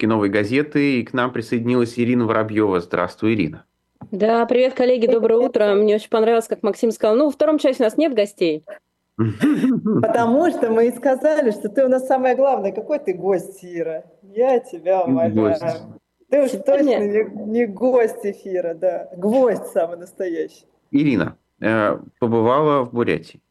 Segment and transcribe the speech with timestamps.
[0.00, 2.80] «Новой газеты», и к нам присоединилась Ирина Воробьева.
[2.80, 3.64] Здравствуй, Ирина.
[4.10, 5.74] Да, привет, коллеги, доброе утро.
[5.74, 7.16] Мне очень понравилось, как Максим сказал.
[7.16, 8.64] Ну, во втором части у нас нет гостей.
[9.16, 12.72] Потому что мы и сказали, что ты у нас самое главное.
[12.72, 14.04] Какой ты гость, Ира?
[14.22, 15.34] Я тебя умоляю.
[15.34, 15.82] Гость.
[16.30, 19.08] Ты уж точно не, не гость эфира, да.
[19.16, 20.64] Гвоздь самый настоящий.
[20.90, 23.42] Ирина, э, побывала в Бурятии.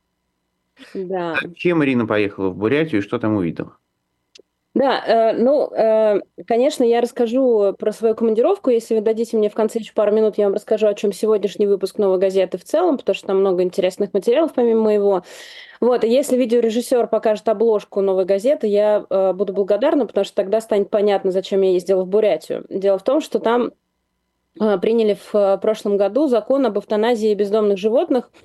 [0.95, 1.35] Да.
[1.55, 3.77] Чем Ирина поехала в Бурятию и что там увидела?
[4.73, 8.69] Да, э, ну, э, конечно, я расскажу про свою командировку.
[8.69, 11.67] Если вы дадите мне в конце еще пару минут, я вам расскажу, о чем сегодняшний
[11.67, 15.23] выпуск «Новой газеты» в целом, потому что там много интересных материалов помимо моего.
[15.81, 20.61] Вот, и если видеорежиссер покажет обложку «Новой газеты», я э, буду благодарна, потому что тогда
[20.61, 22.65] станет понятно, зачем я ездила в Бурятию.
[22.69, 23.71] Дело в том, что там
[24.57, 28.31] э, приняли в э, прошлом году закон об эвтаназии бездомных животных–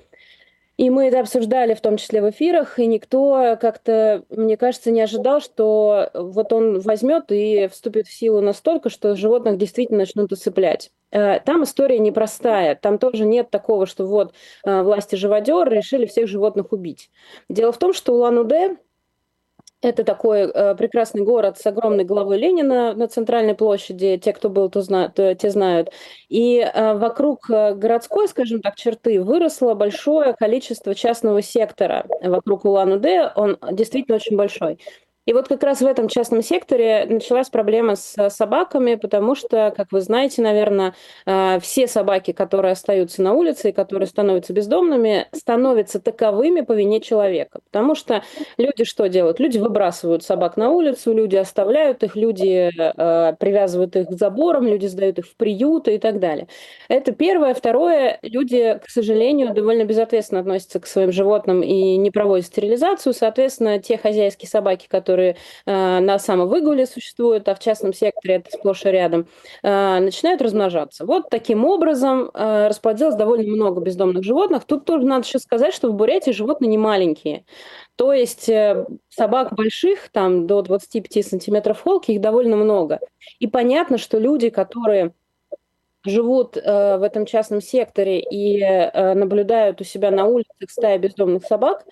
[0.76, 5.00] и мы это обсуждали в том числе в эфирах, и никто как-то, мне кажется, не
[5.00, 10.90] ожидал, что вот он возьмет и вступит в силу настолько, что животных действительно начнут усыплять.
[11.12, 12.74] Э, там история непростая.
[12.74, 17.10] Там тоже нет такого, что вот э, власти живодеры решили всех животных убить.
[17.48, 18.76] Дело в том, что Улан-Удэ
[19.82, 24.18] это такой э, прекрасный город с огромной головой Ленина на центральной площади.
[24.22, 25.90] Те, кто был, то знают, те знают.
[26.28, 32.06] И э, вокруг э, городской, скажем так, черты выросло большое количество частного сектора.
[32.22, 34.78] Вокруг Улан-Удэ он действительно очень большой.
[35.26, 39.90] И вот как раз в этом частном секторе началась проблема с собаками, потому что, как
[39.90, 40.94] вы знаете, наверное,
[41.26, 47.00] э, все собаки, которые остаются на улице и которые становятся бездомными, становятся таковыми по вине
[47.00, 47.58] человека.
[47.72, 48.22] Потому что
[48.56, 49.40] люди что делают?
[49.40, 54.86] Люди выбрасывают собак на улицу, люди оставляют их, люди э, привязывают их к заборам, люди
[54.86, 56.46] сдают их в приюты и так далее.
[56.88, 57.54] Это первое.
[57.54, 63.12] Второе, люди, к сожалению, довольно безответственно относятся к своим животным и не проводят стерилизацию.
[63.12, 68.50] Соответственно, те хозяйские собаки, которые которые э, на самовыгуле существуют, а в частном секторе это
[68.50, 69.26] сплошь и рядом,
[69.62, 71.06] э, начинают размножаться.
[71.06, 74.64] Вот таким образом э, расплодилось довольно много бездомных животных.
[74.66, 77.46] Тут тоже надо еще сказать, что в Бурятии животные не маленькие.
[77.96, 78.50] То есть
[79.08, 83.00] собак больших, там до 25 сантиметров холки, их довольно много.
[83.38, 85.14] И понятно, что люди, которые
[86.06, 91.44] живут э, в этом частном секторе и э, наблюдают у себя на улицах стаи бездомных
[91.44, 91.84] собак,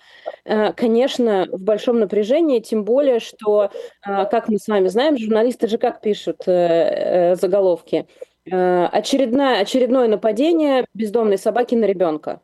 [0.45, 3.71] э, конечно, в большом напряжении, тем более, что,
[4.05, 8.07] э, как мы с вами знаем, журналисты же как пишут э, э, заголовки,
[8.45, 12.41] э, очередное, очередное нападение бездомной собаки на ребенка.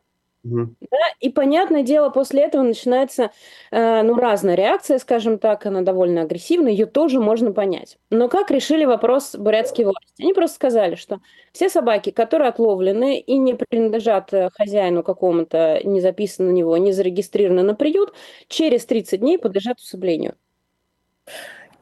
[0.80, 3.30] Да, и понятное дело, после этого начинается
[3.70, 7.98] э, ну, разная реакция, скажем так, она довольно агрессивная, ее тоже можно понять.
[8.10, 10.20] Но как решили вопрос бурятские власти?
[10.20, 11.20] Они просто сказали, что
[11.52, 16.92] все собаки, которые отловлены и не принадлежат э, хозяину какому-то, не записаны на него, не
[16.92, 18.12] зарегистрированы на приют,
[18.48, 20.34] через 30 дней подлежат усыплению.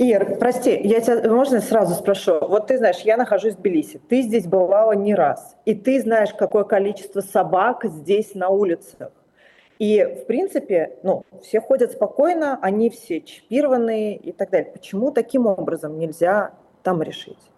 [0.00, 2.38] Ир, прости, я тебя, можно сразу спрошу?
[2.40, 6.32] Вот ты знаешь, я нахожусь в Тбилиси, ты здесь бывала не раз, и ты знаешь,
[6.32, 9.12] какое количество собак здесь на улицах.
[9.78, 14.72] И, в принципе, ну, все ходят спокойно, они все чипированные и так далее.
[14.72, 17.49] Почему таким образом нельзя там решить?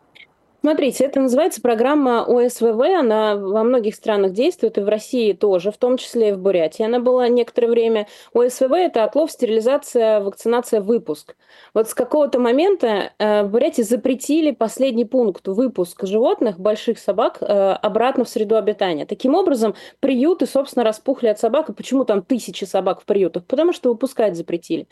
[0.65, 5.77] Смотрите, это называется программа ОСВВ, она во многих странах действует, и в России тоже, в
[5.77, 6.85] том числе и в Бурятии.
[6.85, 8.07] Она была некоторое время.
[8.33, 11.35] ОСВВ– это отлов, стерилизация, вакцинация, выпуск.
[11.75, 17.45] Вот с какого-то момента э, в Бурятии запретили последний пункт– выпуск животных, больших собак, э,
[17.45, 19.05] обратно в среду обитания.
[19.05, 21.71] Таким образом, приюты, собственно, распухли от собак.
[21.71, 23.45] И почему там тысячи собак в приютах?
[23.47, 24.87] Потому что выпускать запретили.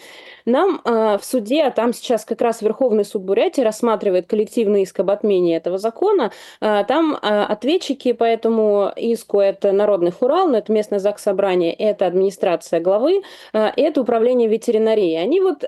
[0.47, 4.99] Нам э, в суде, а там сейчас как раз Верховный суд Бурятии рассматривает коллективный иск
[4.99, 10.59] об отмене этого закона, а, там а, ответчики по этому иску– это Народный Хурал, но
[10.59, 13.23] это местное ЗАГС собрание, это администрация главы,
[13.53, 15.15] а, это управление ветеринарии.
[15.15, 15.65] Они вот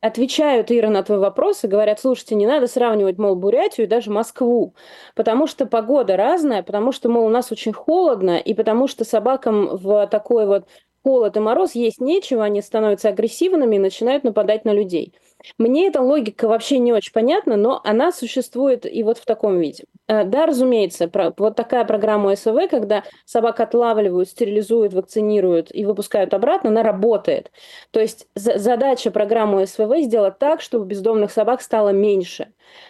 [0.00, 4.10] отвечают, Ира, на твой вопрос и говорят, слушайте, не надо сравнивать, мол, Бурятию и даже
[4.10, 4.74] Москву,
[5.14, 9.76] потому что погода разная, потому что, мол, у нас очень холодно, и потому что собакам
[9.76, 10.64] в такой вот
[11.02, 15.14] холод и мороз есть нечего, они становятся агрессивными и начинают нападать на людей.
[15.56, 19.84] Мне эта логика вообще не очень понятна, но она существует и вот в таком виде.
[20.08, 26.70] Э, да, разумеется, вот такая программа СВ, когда собак отлавливают, стерилизуют, вакцинируют и выпускают обратно,
[26.70, 27.52] она работает.
[27.92, 32.48] То есть задача программы СВВ сделать так, чтобы бездомных собак стало меньше.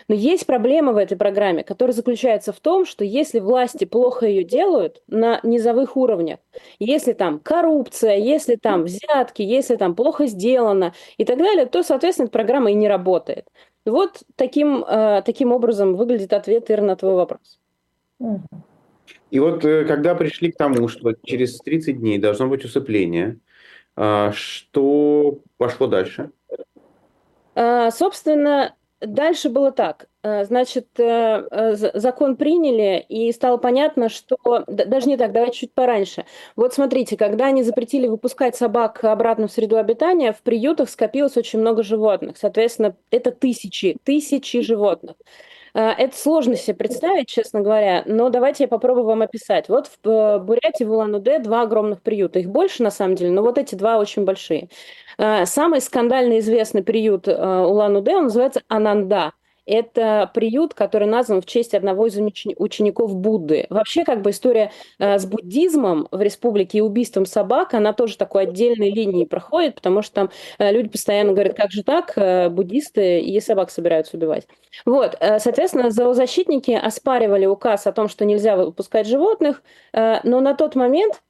[0.09, 4.45] Но есть проблема в этой программе, которая заключается в том, что если власти плохо ее
[4.45, 6.39] делают на низовых уровнях,
[6.79, 12.29] если там коррупция, если там взятки, если там плохо сделано и так далее, то, соответственно,
[12.39, 13.49] программа и не работает.
[13.85, 17.59] Вот таким, э, таким образом выглядит ответ, Ира, на твой вопрос.
[19.33, 23.39] И вот э, когда пришли к тому, что через 30 дней должно быть усыпление,
[23.97, 26.31] а, что пошло дальше?
[27.57, 30.09] А, собственно, дальше было так.
[30.23, 34.37] Э, значит, э, закон приняли, и стало понятно, что...
[34.67, 36.25] Даже не так, давайте чуть пораньше.
[36.57, 41.61] Вот смотрите, когда они запретили выпускать собак обратно в среду обитания, в приютах скопилось очень
[41.61, 42.37] много животных.
[42.39, 45.17] Соответственно, это тысячи, тысячи животных.
[45.75, 49.69] Э, это сложно себе представить, честно говоря, но давайте я попробую вам описать.
[49.69, 52.39] Вот в э, Бурятии, в Улан-Удэ два огромных приюта.
[52.41, 54.69] Их больше, на самом деле, но вот эти два очень большие.
[55.19, 59.33] Э, самый скандально известный приют Улан-Удэ, он называется Ананда.
[59.69, 63.67] Это приют, который назван в честь одного из учеников Будды.
[63.69, 68.45] Вообще, как бы история э, с буддизмом в республике и убийством собак, она тоже такой
[68.45, 73.21] отдельной линией проходит, потому что там э, люди постоянно говорят, как же так, э, буддисты
[73.21, 74.47] и собак собираются убивать.
[74.87, 79.63] Вот, соответственно, зоозащитники оспаривали указ о том, что нельзя выпускать животных,
[79.93, 81.21] но на тот момент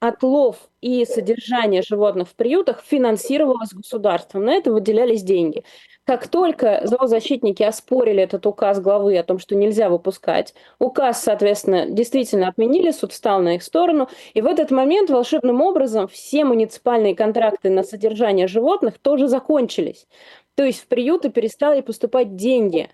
[0.00, 4.44] отлов и содержание животных в приютах финансировалось государством.
[4.44, 5.64] На это выделялись деньги.
[6.04, 12.48] Как только зоозащитники оспорили этот указ главы о том, что нельзя выпускать, указ, соответственно, действительно
[12.48, 17.70] отменили, суд встал на их сторону, и в этот момент волшебным образом все муниципальные контракты
[17.70, 20.06] на содержание животных тоже закончились.
[20.54, 22.88] То есть в приюты перестали поступать деньги.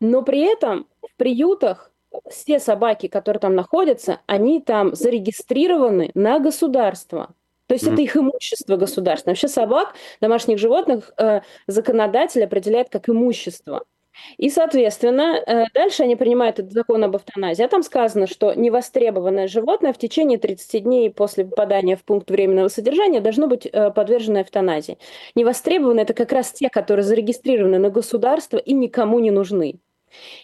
[0.00, 1.93] Но при этом в приютах
[2.28, 7.34] все собаки, которые там находятся, они там зарегистрированы на государство.
[7.66, 7.92] То есть mm-hmm.
[7.92, 9.32] это их имущество государственное.
[9.32, 13.84] Вообще собак, домашних животных, э, законодатель определяет как имущество.
[14.36, 17.64] И, соответственно, э, дальше они принимают этот закон об эвтаназии.
[17.64, 22.68] А там сказано, что невостребованное животное в течение 30 дней после попадания в пункт временного
[22.68, 24.98] содержания должно быть э, подвержено эвтаназии.
[25.34, 29.80] Невостребованные– это как раз те, которые зарегистрированы на государство и никому не нужны.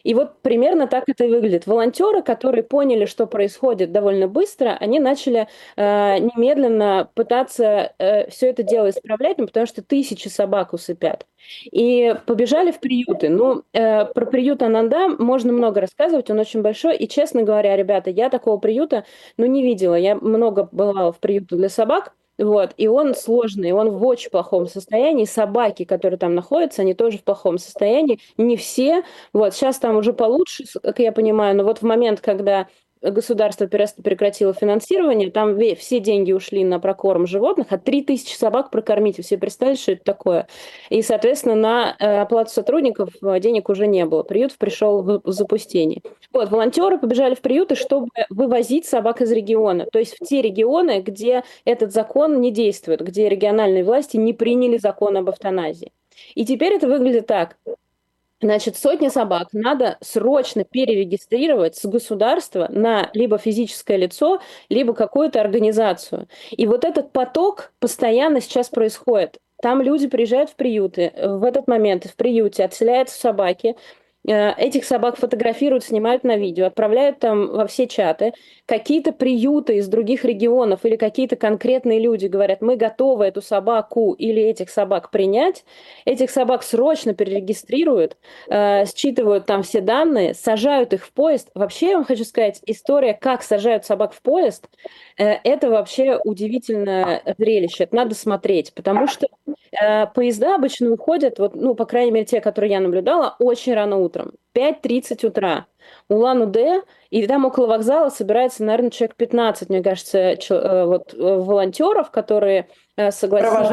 [0.02, 1.67] И вот примерно так это выглядит.
[1.67, 8.62] Волонтеры, которые поняли, что происходит довольно быстро, они начали э, немедленно пытаться э, все это
[8.62, 11.26] дело исправлять, ну, потому что тысячи собак усыпят.
[11.70, 13.28] И побежали в приюты.
[13.28, 16.96] Ну, э, про приют Ананда можно много рассказывать, он очень большой.
[16.96, 19.05] И, честно говоря, ребята, я такого приюта,
[19.37, 19.94] ну, не видела.
[19.94, 24.67] Я много бывала в приютах для собак, вот, и он сложный, он в очень плохом
[24.67, 25.25] состоянии.
[25.25, 28.19] Собаки, которые там находятся, они тоже в плохом состоянии.
[28.37, 29.03] Не все.
[29.33, 32.69] Вот, сейчас там уже получше, как я понимаю, но вот в момент, когда
[33.02, 39.23] государство прекратило финансирование, там все деньги ушли на прокорм животных, а 3000 собак прокормить, вы
[39.23, 40.47] себе представили, что это такое?
[40.88, 44.23] И, соответственно, на э, оплату сотрудников э, денег уже не было.
[44.23, 46.02] Приют пришел в запустение.
[46.32, 51.00] Вот, волонтеры побежали в приюты, чтобы вывозить собак из региона, то есть в те регионы,
[51.00, 55.93] где этот закон не действует, где региональные власти не приняли закон об эвтаназии.
[56.35, 57.56] И теперь это выглядит так.
[58.43, 64.41] Значит, сотни собак надо срочно перерегистрировать с государства на либо физическое лицо,
[64.71, 66.27] либо какую-то организацию.
[66.51, 69.39] И вот этот поток постоянно сейчас происходит.
[69.63, 73.77] Там люди приезжают в приюты, в этот момент в приюте отселяются собаки,
[74.26, 78.32] этих собак фотографируют, снимают на видео, отправляют там во все чаты.
[78.67, 84.43] Какие-то приюты из других регионов или какие-то конкретные люди говорят, мы готовы эту собаку или
[84.43, 85.64] этих собак принять.
[86.05, 88.19] Этих собак срочно перерегистрируют,
[88.50, 91.50] э, считывают там все данные, сажают их в поезд.
[91.55, 94.69] Вообще, я вам хочу сказать, история, как сажают собак в поезд,
[95.19, 97.84] э, это вообще удивительное зрелище.
[97.84, 99.28] Это надо смотреть, потому что
[99.72, 103.96] э, поезда обычно уходят, вот, ну, по крайней мере, те, которые я наблюдала, очень рано
[103.96, 104.33] утром утром.
[104.55, 105.67] 5.30 утра.
[106.09, 112.11] Улан-Удэ, и там около вокзала собирается, наверное, человек 15, мне кажется, э, вот, э, волонтеров,
[112.11, 113.69] которые э, согласились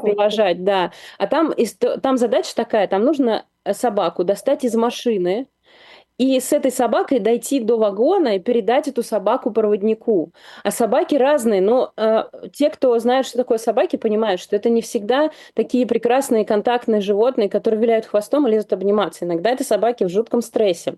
[0.00, 0.92] провожать, да.
[1.18, 1.54] А там,
[2.02, 5.48] там задача такая, там нужно собаку достать из машины,
[6.18, 10.32] и с этой собакой дойти до вагона и передать эту собаку проводнику.
[10.64, 14.82] А собаки разные, но э, те, кто знает, что такое собаки, понимают, что это не
[14.82, 19.24] всегда такие прекрасные контактные животные, которые виляют хвостом и лезут обниматься.
[19.24, 20.96] Иногда это собаки в жутком стрессе.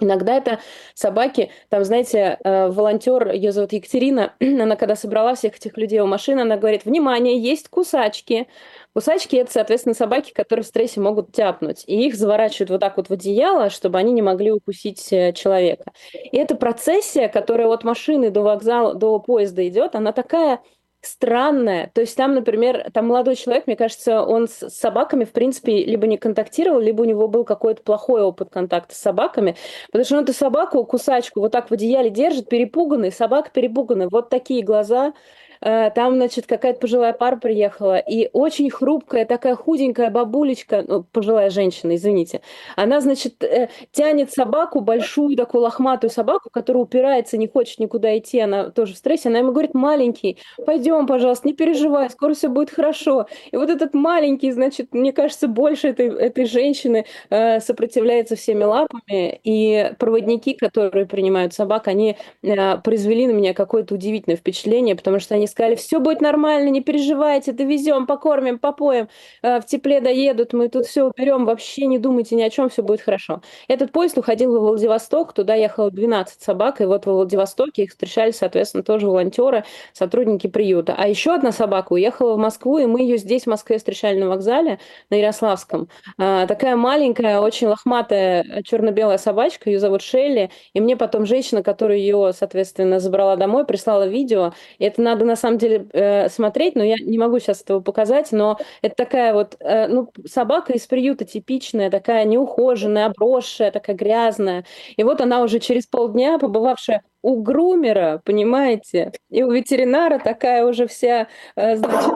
[0.00, 0.60] Иногда это
[0.94, 6.06] собаки, там, знаете, э, волонтер, ее зовут Екатерина, она когда собрала всех этих людей у
[6.06, 8.48] машины, она говорит, внимание, есть кусачки.
[8.94, 11.84] Кусачки– это, соответственно, собаки, которые в стрессе могут тяпнуть.
[11.86, 15.92] И их заворачивают вот так вот в одеяло, чтобы они не могли укусить э, человека.
[16.12, 20.60] И эта процессия, которая от машины до вокзала, до поезда идет, она такая
[21.00, 21.90] странное.
[21.94, 26.06] То есть там, например, там молодой человек, мне кажется, он с собаками, в принципе, либо
[26.06, 30.24] не контактировал, либо у него был какой-то плохой опыт контакта с собаками, потому что он
[30.24, 35.14] эту собаку, кусачку, вот так в одеяле держит, перепуганный, собака перепуганная, вот такие глаза,
[35.60, 41.94] там, значит, какая-то пожилая пара приехала, и очень хрупкая, такая худенькая бабулечка, ну, пожилая женщина,
[41.96, 42.40] извините,
[42.76, 48.40] она, значит, э, тянет собаку, большую такую лохматую собаку, которая упирается, не хочет никуда идти,
[48.40, 52.70] она тоже в стрессе, она ему говорит, маленький, пойдем, пожалуйста, не переживай, скоро все будет
[52.70, 53.26] хорошо.
[53.50, 59.40] И вот этот маленький, значит, мне кажется, больше этой, этой женщины э, сопротивляется всеми лапами,
[59.44, 65.34] и проводники, которые принимают собак, они э, произвели на меня какое-то удивительное впечатление, потому что
[65.34, 69.08] они сказали, все будет нормально, не переживайте, довезем, покормим, попоем,
[69.42, 72.82] э, в тепле доедут, мы тут все уберем, вообще не думайте ни о чем, все
[72.82, 73.42] будет хорошо.
[73.68, 78.30] Этот поезд уходил в Владивосток, туда ехало 12 собак, и вот в Владивостоке их встречали,
[78.30, 80.94] соответственно, тоже волонтеры, сотрудники приюта.
[80.96, 84.28] А еще одна собака уехала в Москву, и мы ее здесь, в Москве, встречали на
[84.28, 84.78] вокзале,
[85.10, 85.88] на Ярославском.
[86.18, 91.98] А, такая маленькая, очень лохматая черно-белая собачка, ее зовут Шелли, и мне потом женщина, которая
[91.98, 94.52] ее, соответственно, забрала домой, прислала видео.
[94.78, 98.58] Это надо на самом деле э, смотреть, но я не могу сейчас этого показать, но
[98.82, 104.64] это такая вот, э, ну, собака из приюта типичная, такая неухоженная, обросшая, такая грязная.
[104.96, 110.86] И вот она уже через полдня, побывавшая у грумера, понимаете, и у ветеринара такая уже
[110.86, 112.12] вся, э, значит,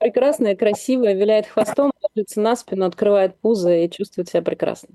[0.00, 4.88] прекрасная, красивая, виляет хвостом, ложится на спину, открывает пузо и чувствует себя прекрасно.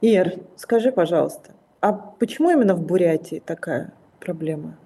[0.00, 4.76] Ир, скажи, пожалуйста, а почему именно в Бурятии такая проблема?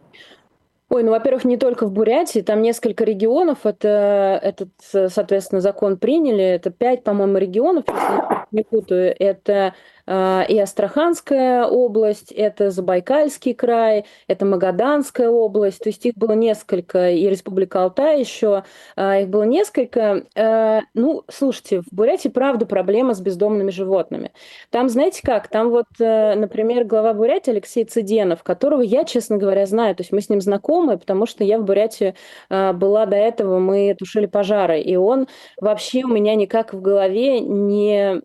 [0.90, 4.71] Ой, ну, во-первых, не только в Бурятии, там несколько регионов, это, этот,
[5.12, 9.75] соответственно, закон приняли, это пять, по-моему, регионов, если не путаю, это
[10.09, 17.29] и Астраханская область, это Забайкальский край, это Магаданская область, то есть их было несколько, и
[17.29, 18.65] Республика Алтай еще,
[18.97, 20.25] а, их было несколько.
[20.35, 24.33] А, ну, слушайте, в Бурятии, правда, проблема с бездомными животными.
[24.71, 29.67] Там, знаете как, там вот, э, например, глава Бурятии Алексей Цыденов, которого я, честно говоря,
[29.67, 32.15] знаю, то есть мы с ним знакомы, потому что я в Бурятии
[32.49, 35.29] была до этого, мы тушили пожары, и он
[35.61, 38.23] вообще у меня никак в голове не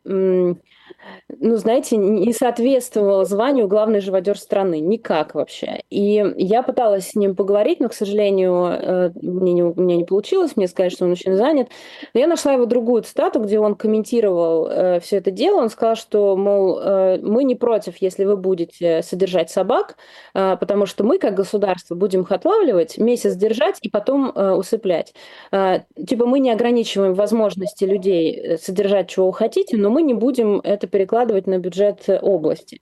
[1.39, 4.79] ну, знаете, не соответствовала званию главный живодер страны.
[4.79, 5.81] Никак вообще.
[5.89, 10.05] И я пыталась с ним поговорить, но, к сожалению, э, мне не, у меня не
[10.05, 10.55] получилось.
[10.55, 11.69] Мне сказали, что он очень занят.
[12.13, 15.61] Но я нашла его другую цитату, где он комментировал э, все это дело.
[15.61, 19.97] Он сказал, что, мол, э, мы не против, если вы будете содержать собак,
[20.33, 25.13] э, потому что мы, как государство, будем их отлавливать, месяц держать и потом э, усыплять.
[25.51, 30.59] Э, типа мы не ограничиваем возможности людей э, содержать, чего хотите, но мы не будем
[30.63, 32.81] это перекладывать на бюджет области.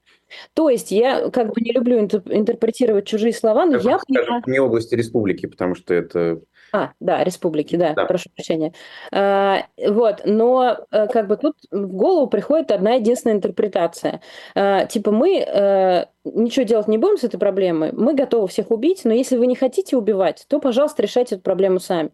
[0.52, 4.42] То есть я как бы не люблю интерпретировать чужие слова, но я, я понимаю...
[4.46, 6.42] Не области республики, потому что это
[6.74, 8.06] а, да, республики, да, да.
[8.06, 8.72] прошу прощения.
[9.12, 14.22] А, вот, но э, как бы тут в голову приходит одна единственная интерпретация.
[14.54, 19.02] А, типа мы а, ничего делать не будем с этой проблемой, мы готовы всех убить,
[19.04, 22.10] но если вы не хотите убивать, то, пожалуйста, решайте эту проблему сами.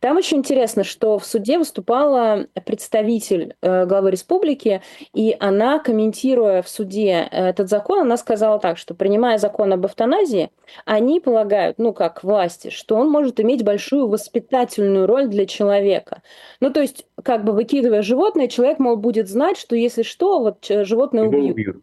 [0.00, 4.82] Там очень интересно, что в суде выступала представитель э, главы республики,
[5.14, 10.50] и она, комментируя в суде этот закон, она сказала так, что принимая закон об эвтаназии,
[10.84, 16.22] они полагают, ну как власти, что он может иметь большую воспитательную роль для человека.
[16.60, 20.64] Ну то есть, как бы выкидывая животное, человек, мол, будет знать, что если что, вот
[20.68, 21.82] животное убьют.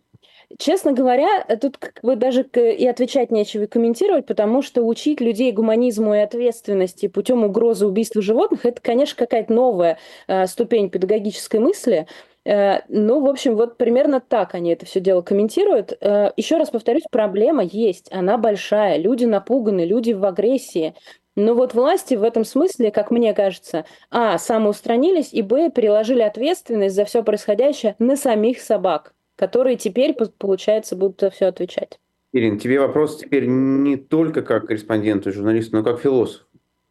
[0.57, 5.51] Честно говоря, тут как бы даже и отвечать нечего, и комментировать, потому что учить людей
[5.51, 9.97] гуманизму и ответственности путем угрозы убийства животных, это, конечно, какая-то новая
[10.27, 12.07] э, ступень педагогической мысли.
[12.45, 15.97] Э, ну, в общем, вот примерно так они это все дело комментируют.
[15.99, 20.93] Э, еще раз повторюсь, проблема есть, она большая, люди напуганы, люди в агрессии.
[21.35, 26.95] Но вот власти в этом смысле, как мне кажется, а, самоустранились, и, б, переложили ответственность
[26.95, 31.99] за все происходящее на самих собак которые теперь, получается, будут за все отвечать.
[32.31, 36.45] Ирина, тебе вопрос теперь не только как корреспонденту, журналисту, но как философ,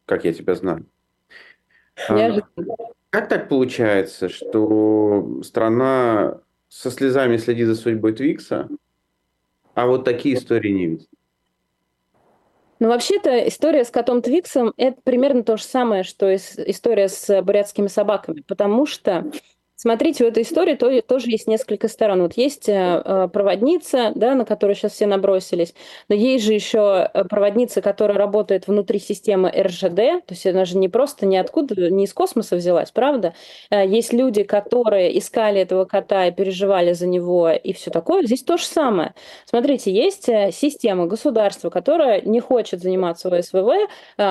[0.05, 0.85] как я тебя знаю.
[2.09, 2.41] А,
[3.09, 8.67] как так получается, что страна со слезами следит за судьбой Твикса,
[9.75, 11.09] а вот такие истории не видит?
[12.79, 17.87] Ну, вообще-то история с котом Твиксом– это примерно то же самое, что история с бурятскими
[17.87, 19.31] собаками, потому что
[19.85, 22.23] Смотрите, в этой истории то, тоже есть несколько сторон.
[22.23, 25.75] Вот есть э, э, проводница, да, на которую сейчас все набросились,
[26.09, 30.79] но есть же еще э, проводница, которая работает внутри системы РЖД, то есть она же
[30.79, 33.35] не просто ниоткуда, не из космоса взялась, правда?
[33.69, 38.23] Есть люди, которые искали этого кота и переживали за него и все такое.
[38.23, 39.13] Здесь то же самое.
[39.45, 43.69] Смотрите, есть система государства, которая не хочет заниматься ОСВВ,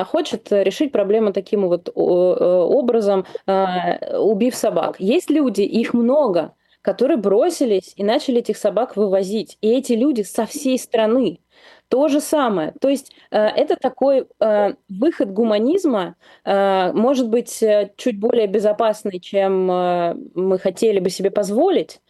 [0.07, 4.97] хочет решить проблему таким вот образом, убив собак.
[4.99, 9.59] Есть люди, их много, которые бросились и начали этих собак вывозить.
[9.61, 11.41] И эти люди со всей страны.
[11.88, 12.73] То же самое.
[12.81, 17.62] То есть э, это такой э, выход гуманизма, э, может быть,
[17.97, 22.00] чуть более безопасный, чем мы хотели бы себе позволить,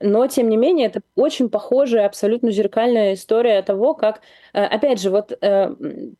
[0.00, 4.20] но, тем не менее, это очень похожая, абсолютно зеркальная история того, как,
[4.52, 5.32] опять же, вот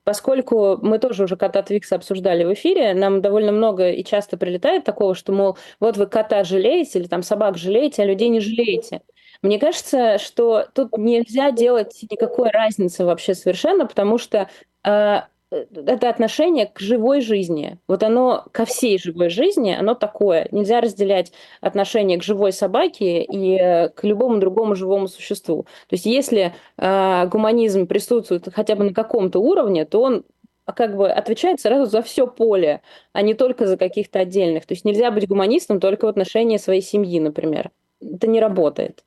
[0.04, 4.85] поскольку мы тоже уже кота Твикса обсуждали в эфире, нам довольно много и часто прилетает
[4.85, 9.02] такого, что, мол, вот вы кота жалеете или там собак жалеете, а людей не жалеете.
[9.44, 14.48] Мне кажется, что тут нельзя делать никакой разницы вообще совершенно, потому что
[14.84, 15.20] э,
[15.50, 17.76] это отношение к живой жизни.
[17.86, 20.48] Вот оно ко всей живой жизни, оно такое.
[20.50, 25.64] Нельзя разделять отношение к живой собаке и э, к любому другому живому существу.
[25.88, 30.24] То есть если э, гуманизм присутствует хотя бы на каком-то уровне, то он
[30.64, 32.80] как бы отвечает сразу за все поле,
[33.12, 34.64] а не только за каких-то отдельных.
[34.64, 37.70] То есть нельзя быть гуманистом только в отношении своей семьи, например.
[38.00, 39.04] Это не работает.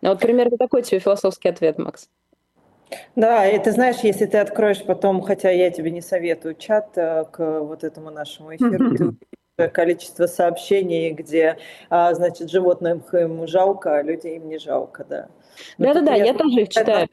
[0.00, 2.08] Ну, вот примерно такой тебе философский ответ, Макс.
[3.16, 7.24] Да, и ты знаешь, если ты откроешь потом, хотя я тебе не советую чат э,
[7.30, 9.14] к вот этому нашему эфиру,
[9.72, 11.58] количество сообщений, где,
[11.90, 15.28] а, значит, животным им жалко, а людей им не жалко, да.
[15.76, 17.06] Ну, Да-да-да, я, я тоже их читаю.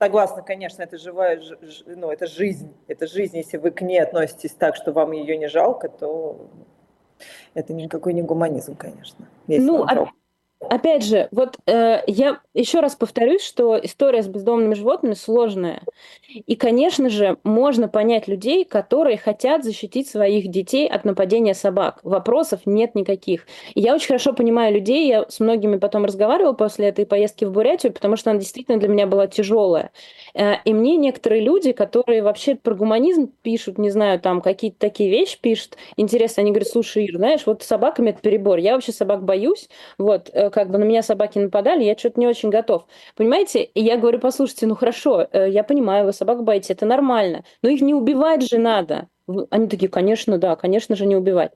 [0.00, 1.40] Согласна, конечно, это живая,
[1.86, 5.48] ну, это жизнь, это жизнь, если вы к ней относитесь так, что вам ее не
[5.48, 6.48] жалко, то
[7.54, 9.28] это никакой не гуманизм, конечно.
[9.46, 10.08] Ну, а,
[10.68, 15.82] Опять же, вот э, я еще раз повторюсь, что история с бездомными животными сложная.
[16.28, 21.98] И, конечно же, можно понять людей, которые хотят защитить своих детей от нападения собак.
[22.04, 23.46] Вопросов нет никаких.
[23.74, 27.50] И я очень хорошо понимаю людей, я с многими потом разговаривала после этой поездки в
[27.52, 29.90] Бурятию, потому что она действительно для меня была тяжелая.
[30.34, 35.10] Э, и мне некоторые люди, которые вообще про гуманизм пишут, не знаю, там какие-то такие
[35.10, 38.58] вещи пишут, интересно, они говорят, слушай, Ир, знаешь, вот с собаками это перебор.
[38.58, 42.26] Я вообще собак боюсь, вот, э, как бы на меня собаки нападали, я что-то не
[42.28, 42.86] очень готов.
[43.16, 43.64] Понимаете?
[43.64, 47.68] И я говорю, послушайте, ну хорошо, э, я понимаю, вы собак боитесь, это нормально, но
[47.70, 49.08] их не убивать же надо.
[49.50, 51.52] Они такие, конечно, да, конечно же, не убивать.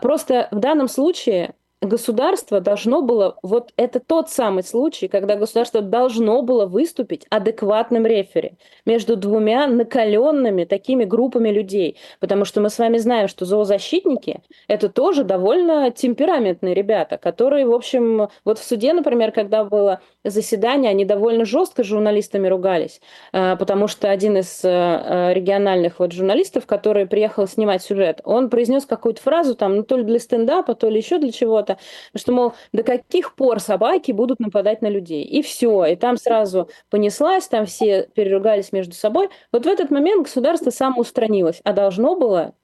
[0.00, 1.54] Просто в данном случае
[1.84, 8.54] государство должно было, вот это тот самый случай, когда государство должно было выступить адекватным рефери
[8.86, 11.96] между двумя накаленными такими группами людей.
[12.20, 17.72] Потому что мы с вами знаем, что зоозащитники– это тоже довольно темпераментные ребята, которые, в
[17.72, 23.00] общем, вот в суде, например, когда было заседание, они довольно жестко с журналистами ругались,
[23.32, 28.48] э, потому что один из э, э, региональных вот журналистов, который приехал снимать сюжет, он
[28.48, 31.73] произнес какую-то фразу там, ну то ли для стендапа, то ли еще для чего-то,
[32.14, 35.24] что, мол, до каких пор собаки будут нападать на людей.
[35.24, 35.86] И все.
[35.86, 39.28] И там сразу понеслась, там все переругались между собой.
[39.52, 42.54] Вот в этот момент государство самоустранилось, а должно было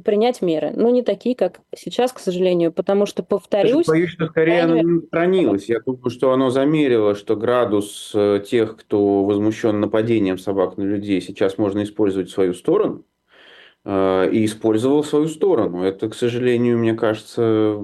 [0.00, 3.86] принять меры, но не такие, как сейчас, к сожалению, потому что, повторюсь...
[3.86, 5.68] Я боюсь, что скорее оно не устранилось.
[5.68, 11.20] Я думаю, что оно замерило, что градус э, тех, кто возмущен нападением собак на людей,
[11.20, 13.04] сейчас можно использовать в свою сторону,
[13.84, 15.82] э, и использовал в свою сторону.
[15.82, 17.78] Это, к сожалению, мне кажется,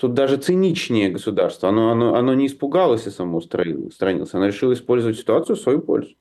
[0.00, 1.68] Тут даже циничнее государство.
[1.68, 3.98] Оно, оно, оно не испугалось и самоустранилось.
[4.32, 6.14] Оно решило использовать ситуацию в свою пользу.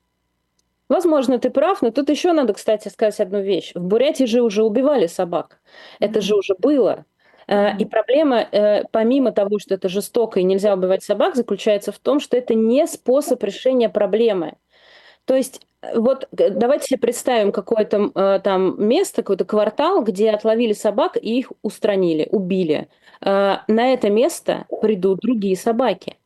[0.89, 3.72] Возможно, ты прав, но тут еще надо, кстати, сказать одну вещь.
[3.76, 5.62] В Бурятии же уже убивали собак.
[6.00, 7.06] Это же уже было.
[7.48, 12.00] Э, и проблема, э, помимо того, что это жестоко и нельзя убивать собак, заключается в
[12.00, 14.56] том, что это не способ решения проблемы.
[15.30, 20.74] То есть э, вот давайте себе представим какое-то э, там место, какой-то квартал, где отловили
[20.74, 22.89] собак и их устранили, убили.
[23.22, 26.18] Э, на это место придут другие собаки.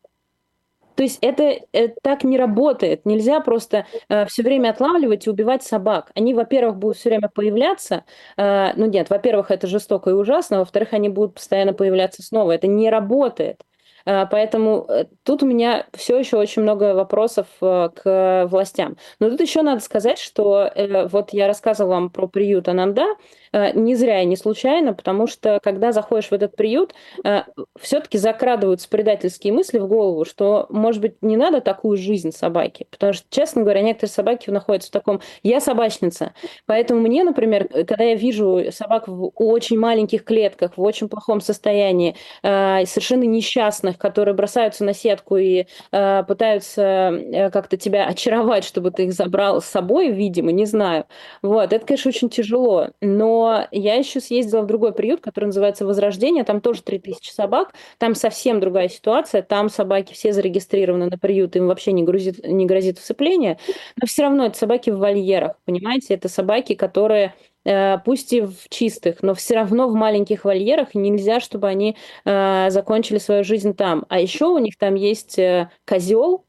[0.96, 3.06] То есть это, это так не работает.
[3.06, 6.12] Нельзя просто э, все время отлавливать и убивать собак.
[6.16, 8.06] Они, во-первых, будут все время появляться.
[8.38, 10.60] Э, ну нет, во-первых, это жестоко и ужасно.
[10.60, 12.54] Во-вторых, они будут постоянно появляться снова.
[12.54, 13.66] Это не работает.
[14.06, 18.98] Э, поэтому э, тут у меня все еще очень много вопросов э, к властям.
[19.20, 20.72] Но тут еще надо сказать, что
[21.12, 23.06] вот я рассказывала вам про приют Ананда.
[23.54, 27.44] Э, не зря и не случайно, потому что когда заходишь в этот приют, э,
[27.80, 32.88] все-таки закрадываются предательские мысли в голову, что, может быть, не надо такую жизнь собаке.
[32.89, 36.34] Потому что, честно говоря, некоторые собаки находятся в таком «я собачница».
[36.66, 42.16] Поэтому мне, например, когда я вижу собак в очень маленьких клетках, в очень плохом состоянии,
[42.42, 49.13] э, совершенно несчастных, которые бросаются на сетку и пытаются как-то тебя очаровать, чтобы ты их
[49.13, 51.06] забрал с собой, видимо, не знаю.
[51.42, 52.89] Вот, это, конечно, очень тяжело.
[53.02, 56.43] Но я еще съездила в другой приют, который называется «Возрождение».
[56.43, 57.73] Там тоже 3000 собак.
[57.97, 59.41] Там совсем другая ситуация.
[59.41, 63.58] Там собаки все зарегистрированы на приют, им вообще не, грузит, не грозит усыпление.
[63.99, 66.13] Но все равно это собаки в вольерах, понимаете?
[66.13, 67.34] Это собаки, которые
[67.65, 72.69] э, пусть и в чистых, но все равно в маленьких вольерах нельзя, чтобы они э,
[72.69, 74.06] закончили свою жизнь там.
[74.10, 76.45] А еще у них там есть э, козел,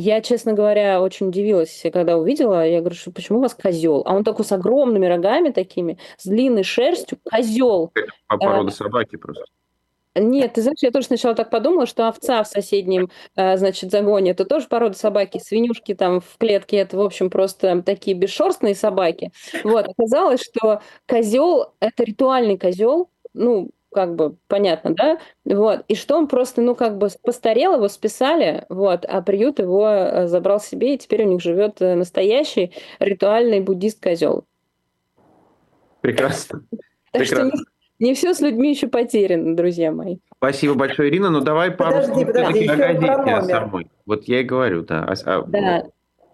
[0.00, 2.64] Я, честно говоря, очень удивилась, когда увидела.
[2.64, 4.04] Я говорю, что почему у вас козел?
[4.06, 7.18] А он такой с огромными рогами такими, с длинной шерстью.
[7.28, 7.92] Козел.
[8.28, 9.42] По порода а, собаки просто.
[10.14, 14.30] Нет, ты знаешь, я тоже сначала так подумала, что овца в соседнем, э, значит, загоне,
[14.30, 19.32] это тоже порода собаки, свинюшки там в клетке, это, в общем, просто такие бесшерстные собаки.
[19.64, 25.18] Вот, оказалось, что козел– это ритуальный козел, ну, как бы понятно, да?
[25.44, 25.84] Вот.
[25.88, 30.26] И что он просто, ну, как бы постарел, его списали, вот, а приют его э,
[30.26, 34.44] забрал себе, и теперь у них живет э, настоящий ритуальный буддист-козел.
[36.00, 36.62] Прекрасно.
[37.10, 37.56] Так Прекрасно.
[37.56, 37.64] что
[38.00, 40.18] не все с людьми еще потеряно, друзья мои.
[40.36, 41.30] Спасибо большое, Ирина.
[41.30, 43.88] Ну давай пару подожди, подожди, еще про номер.
[44.04, 45.04] Вот я и говорю, да.
[45.24, 45.84] А, да,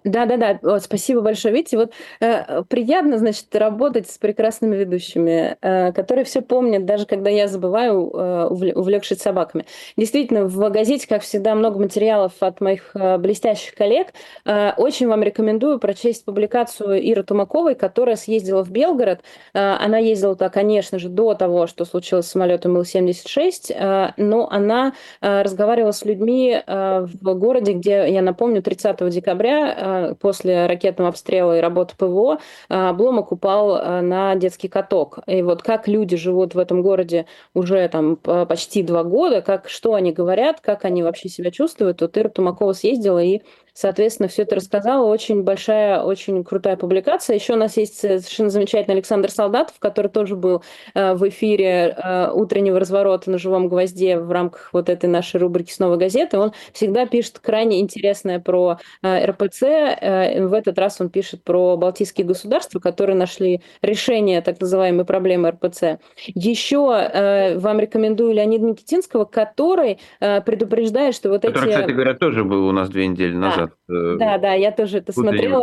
[0.05, 1.55] да-да-да, вот, спасибо большое.
[1.55, 7.31] Видите, вот э, приятно, значит, работать с прекрасными ведущими, э, которые все помнят, даже когда
[7.31, 9.65] я забываю, э, увлекшись собаками.
[9.97, 14.09] Действительно, в газете, как всегда, много материалов от моих э, блестящих коллег.
[14.45, 19.21] Э, очень вам рекомендую прочесть публикацию Иры Тумаковой, которая съездила в Белгород.
[19.55, 24.51] Э, она ездила туда, конечно же, до того, что случилось с самолетом Ил-76, э, но
[24.51, 30.67] она э, разговаривала с людьми э, в городе, где, я напомню, 30 декабря э, после
[30.67, 35.19] ракетного обстрела и работы ПВО а, Обломок упал а, на детский каток.
[35.27, 39.95] И вот как люди живут в этом городе уже там почти два года, как, что
[39.95, 42.01] они говорят, как они вообще себя чувствуют.
[42.01, 43.43] Вот Ира Тумакова съездила и
[43.75, 45.05] Соответственно, все это рассказала.
[45.05, 47.35] Очень большая, очень крутая публикация.
[47.35, 50.63] Еще у нас есть совершенно замечательный Александр Солдатов, который тоже был
[50.95, 55.73] э, в эфире э, утреннего разворота на живом гвозде в рамках вот этой нашей рубрики
[55.73, 56.39] «Снова газеты».
[56.39, 59.63] Он всегда пишет крайне интересное про э, РПЦ.
[59.63, 65.99] В этот раз он пишет про балтийские государства, которые нашли решение так называемой проблемы РПЦ.
[66.27, 71.75] Еще вам рекомендую Леонида Никитинского, который предупреждает, что вот который, эти...
[71.75, 73.79] кстати говоря, тоже был у нас две недели назад назад.
[73.89, 75.63] Э, да, да, я тоже это смотрела.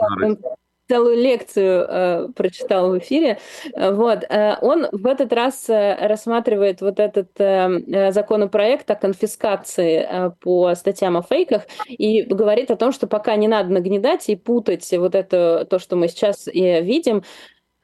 [0.90, 3.40] Целую лекцию э, прочитал в эфире.
[3.74, 4.26] Вот.
[4.28, 10.76] Э, он в этот раз э, рассматривает вот этот э, законопроект о конфискации э, по
[10.76, 15.16] статьям о фейках и говорит о том, что пока не надо нагнедать и путать вот
[15.16, 17.26] это, то, что мы сейчас и видим, Э,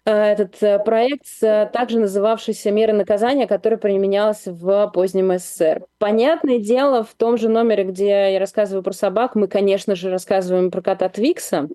[0.10, 5.86] этот э, проект, также называвшийся «Меры наказания», который применялся в позднем СССР.
[6.00, 10.72] Понятное дело, в том же номере, где я рассказываю про собак, мы, конечно же, рассказываем
[10.72, 11.68] про кота Твикса,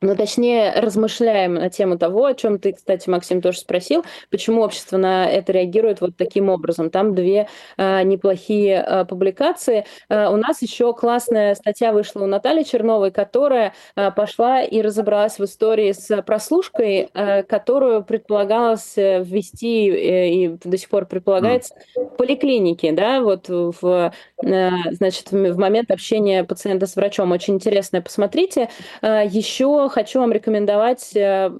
[0.00, 4.96] но точнее размышляем на тему того, о чем ты, кстати, Максим, тоже спросил, почему общество
[4.96, 6.90] на это реагирует вот таким образом.
[6.90, 9.84] Там две э, неплохие э, публикации.
[10.08, 15.38] Э, у нас еще классная статья вышла у Натальи Черновой, которая э, пошла и разобралась
[15.38, 21.74] в истории с прослушкой, э, которую предполагалось э, ввести э, и до сих пор предполагается
[21.96, 24.12] в поликлинике, да, вот в,
[24.44, 27.32] э, значит, в момент общения пациента с врачом.
[27.32, 28.68] Очень интересно, посмотрите.
[29.02, 31.50] Э, еще хочу вам рекомендовать э,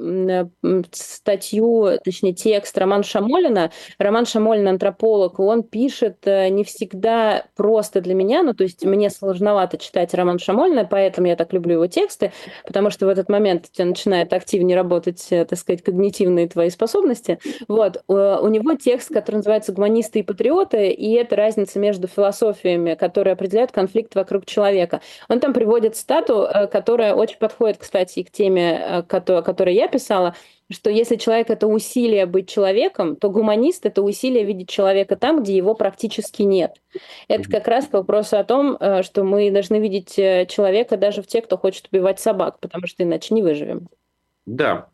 [0.92, 3.70] статью, точнее текст Роман Шамолина.
[3.98, 9.10] Роман Шамолин антрополог, он пишет э, не всегда просто для меня, ну то есть мне
[9.10, 12.32] сложновато читать Роман Шамолина, поэтому я так люблю его тексты,
[12.66, 16.70] потому что в этот момент у тебя начинает активнее работать, э, так сказать, когнитивные твои
[16.70, 17.38] способности.
[17.66, 18.02] Вот.
[18.08, 23.72] У него текст, который называется «Гуманисты и патриоты», и это разница между философиями, которые определяют
[23.72, 25.00] конфликт вокруг человека.
[25.28, 29.88] Он там приводит стату, которая очень подходит, кстати, и к теме, э, о которой я
[29.88, 30.34] писала,
[30.70, 35.56] что если человек это усилие быть человеком, то гуманист это усилие видеть человека там, где
[35.56, 36.74] его практически нет.
[37.28, 41.22] Это как раз к вопросу о том, э, что мы должны видеть э, человека даже
[41.22, 43.88] в тех, кто хочет убивать собак, потому что иначе не выживем.
[44.46, 44.88] Да.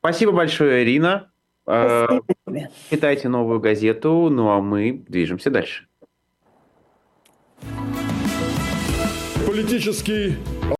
[0.00, 1.30] Спасибо большое, Ирина.
[1.62, 2.24] Спасибо.
[2.90, 5.86] Читайте новую газету, ну а мы движемся дальше.
[9.46, 10.34] Политический